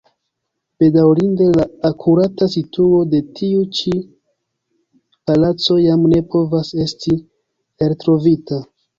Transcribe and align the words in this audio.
Bedaŭrinde 0.83 1.47
la 1.57 1.65
akurata 1.89 2.45
situo 2.53 3.01
de 3.11 3.19
tiu 3.39 3.59
ĉi 3.79 3.93
palaco 5.31 5.77
jam 5.83 6.07
ne 6.15 6.23
povas 6.37 6.73
esti 6.87 7.15
eltrovita. 7.89 8.59